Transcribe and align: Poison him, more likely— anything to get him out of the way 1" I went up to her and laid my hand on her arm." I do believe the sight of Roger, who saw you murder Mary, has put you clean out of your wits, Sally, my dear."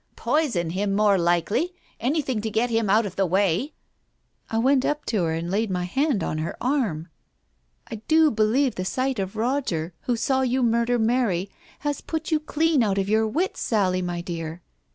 Poison 0.15 0.71
him, 0.71 0.95
more 0.95 1.15
likely— 1.15 1.75
anything 2.09 2.41
to 2.41 2.49
get 2.49 2.71
him 2.71 2.89
out 2.89 3.05
of 3.05 3.15
the 3.15 3.25
way 3.27 3.75
1" 4.49 4.57
I 4.57 4.57
went 4.57 4.83
up 4.83 5.05
to 5.05 5.25
her 5.25 5.33
and 5.33 5.51
laid 5.51 5.69
my 5.69 5.83
hand 5.83 6.23
on 6.23 6.39
her 6.39 6.57
arm." 6.59 7.09
I 7.91 7.97
do 8.07 8.31
believe 8.31 8.73
the 8.73 8.83
sight 8.83 9.19
of 9.19 9.35
Roger, 9.35 9.93
who 10.05 10.15
saw 10.15 10.41
you 10.41 10.63
murder 10.63 10.97
Mary, 10.97 11.51
has 11.81 12.01
put 12.01 12.31
you 12.31 12.39
clean 12.39 12.81
out 12.81 12.97
of 12.97 13.09
your 13.09 13.27
wits, 13.27 13.61
Sally, 13.61 14.01
my 14.01 14.21
dear." 14.21 14.63